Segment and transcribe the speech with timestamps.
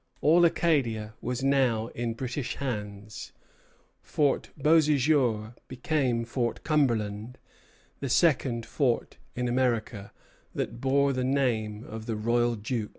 [0.19, 3.33] All Acadia was now in British hands.
[4.01, 7.37] Fort Beauséjour became Fort Cumberland,
[7.99, 10.11] the second fort in America
[10.55, 12.89] that bore the name of the royal Duke.